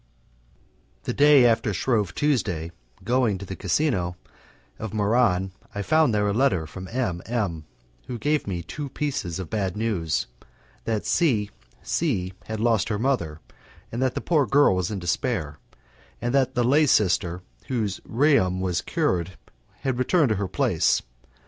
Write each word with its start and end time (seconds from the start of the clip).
The 1.03 1.13
day 1.13 1.45
after 1.45 1.75
Shrove 1.75 2.15
Tuesday, 2.15 2.71
going 3.03 3.37
to 3.37 3.45
the 3.45 3.55
casino 3.55 4.15
of 4.79 4.93
Muran, 4.93 5.51
I 5.75 5.83
found 5.83 6.11
there 6.11 6.27
a 6.27 6.33
letter 6.33 6.65
from 6.65 6.87
M 6.87 7.21
M, 7.27 7.65
who 8.07 8.17
gave 8.17 8.47
me 8.47 8.63
two 8.63 8.89
pieces 8.89 9.37
of 9.37 9.51
bad 9.51 9.77
news: 9.77 10.25
that 10.85 11.05
C 11.05 11.51
C 11.83 12.33
had 12.45 12.59
lost 12.59 12.89
her 12.89 12.97
mother, 12.97 13.41
and 13.91 14.01
that 14.01 14.15
the 14.15 14.21
poor 14.21 14.47
girl 14.47 14.75
was 14.75 14.89
in 14.89 14.97
despair; 14.97 15.59
and 16.19 16.33
that 16.33 16.55
the 16.55 16.63
lay 16.63 16.87
sister, 16.87 17.43
whose 17.67 18.01
rheum 18.03 18.59
was 18.59 18.81
cured, 18.81 19.37
had 19.81 19.99
returned 19.99 20.29
to 20.29 20.33
take 20.33 20.39
her 20.39 20.47
place. 20.47 21.03